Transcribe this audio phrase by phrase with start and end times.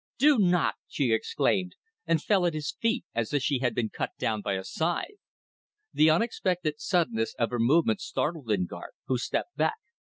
[0.17, 1.75] "Do not!" she exclaimed,
[2.07, 5.19] and fell at his feet as if she had been cut down by a scythe.
[5.93, 9.77] The unexpected suddenness of her movement startled Lingard, who stepped back.